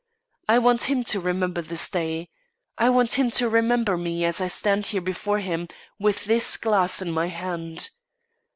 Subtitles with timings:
[0.49, 2.31] I want him to remember this day.
[2.75, 5.67] I want him to remember me as I stand here before him
[5.99, 7.91] with this glass in my hand.